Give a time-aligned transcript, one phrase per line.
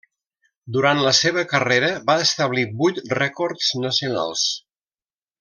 [0.77, 4.49] Durant la seva carrera va establir vuit rècords nacionals.